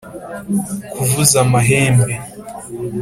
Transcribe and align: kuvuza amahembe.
kuvuza 0.91 1.35
amahembe. 1.45 2.13